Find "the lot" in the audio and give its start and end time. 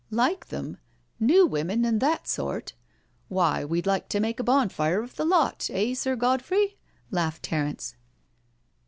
5.15-5.69